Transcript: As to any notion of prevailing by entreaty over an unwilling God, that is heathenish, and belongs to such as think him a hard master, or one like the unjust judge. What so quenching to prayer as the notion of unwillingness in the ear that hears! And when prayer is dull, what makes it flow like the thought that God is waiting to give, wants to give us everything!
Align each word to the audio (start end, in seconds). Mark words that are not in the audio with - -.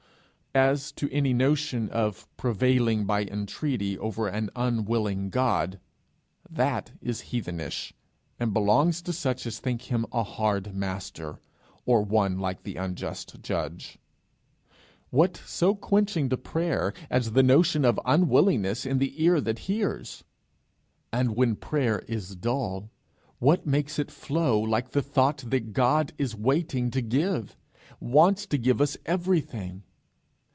As 0.53 0.91
to 0.93 1.09
any 1.13 1.31
notion 1.33 1.87
of 1.91 2.27
prevailing 2.35 3.05
by 3.05 3.23
entreaty 3.23 3.97
over 3.97 4.27
an 4.27 4.49
unwilling 4.53 5.29
God, 5.29 5.79
that 6.49 6.91
is 7.01 7.21
heathenish, 7.31 7.93
and 8.37 8.53
belongs 8.53 9.01
to 9.03 9.13
such 9.13 9.45
as 9.47 9.59
think 9.59 9.83
him 9.83 10.05
a 10.11 10.23
hard 10.23 10.75
master, 10.75 11.39
or 11.85 12.01
one 12.03 12.37
like 12.37 12.63
the 12.63 12.75
unjust 12.75 13.41
judge. 13.41 13.97
What 15.09 15.37
so 15.45 15.73
quenching 15.73 16.27
to 16.31 16.35
prayer 16.35 16.93
as 17.09 17.31
the 17.31 17.43
notion 17.43 17.85
of 17.85 17.97
unwillingness 18.03 18.85
in 18.85 18.97
the 18.99 19.23
ear 19.23 19.39
that 19.39 19.59
hears! 19.69 20.25
And 21.13 21.33
when 21.37 21.55
prayer 21.55 21.99
is 22.09 22.35
dull, 22.35 22.89
what 23.39 23.65
makes 23.65 23.97
it 23.99 24.11
flow 24.11 24.59
like 24.59 24.89
the 24.91 25.01
thought 25.01 25.45
that 25.47 25.71
God 25.71 26.11
is 26.17 26.35
waiting 26.35 26.91
to 26.91 27.01
give, 27.01 27.55
wants 28.01 28.45
to 28.47 28.57
give 28.57 28.81
us 28.81 28.97
everything! 29.05 29.83